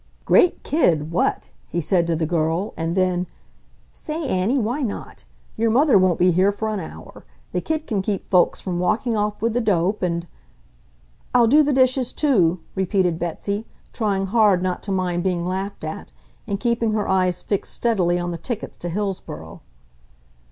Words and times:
"Great 0.25 0.63
kid, 0.63 1.11
what!" 1.11 1.49
he 1.67 1.79
said 1.79 2.07
to 2.07 2.15
the 2.15 2.25
girl, 2.25 2.73
and 2.75 2.97
then, 2.97 3.27
"Say, 3.93 4.27
Annie, 4.27 4.57
why 4.57 4.81
not? 4.81 5.25
Your 5.55 5.69
mother 5.69 5.95
won't 5.95 6.17
be 6.17 6.31
here 6.31 6.51
for 6.51 6.69
an 6.69 6.79
hour. 6.79 7.23
The 7.51 7.61
kid 7.61 7.85
can 7.85 8.01
keep 8.01 8.27
folks 8.27 8.59
from 8.59 8.79
walking 8.79 9.15
off 9.15 9.43
with 9.43 9.53
the 9.53 9.61
dope 9.61 10.01
and..." 10.01 10.25
"I'll 11.35 11.45
do 11.45 11.61
the 11.61 11.71
dishes, 11.71 12.13
too," 12.13 12.61
repeated 12.73 13.19
Betsy, 13.19 13.67
trying 13.93 14.25
hard 14.25 14.63
not 14.63 14.81
to 14.81 14.91
mind 14.91 15.21
being 15.23 15.45
laughed 15.45 15.83
at, 15.83 16.11
and 16.47 16.59
keeping 16.59 16.93
her 16.93 17.07
eyes 17.07 17.43
fixed 17.43 17.71
steadily 17.71 18.17
on 18.17 18.31
the 18.31 18.39
tickets 18.39 18.79
to 18.79 18.89
Hillsboro. 18.89 19.61